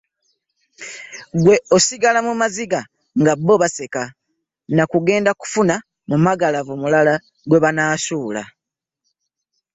Gwe 1.43 1.55
osigala 1.77 2.19
mu 2.27 2.33
maziga 2.41 2.79
nga 3.19 3.33
bo 3.45 3.55
baseka 3.61 4.03
na 4.75 4.83
kugenda 4.91 5.31
kufuna 5.39 5.75
mumagalavu 6.09 6.73
mulala 6.81 7.13
gwe 7.47 7.61
banaasuula. 7.63 8.43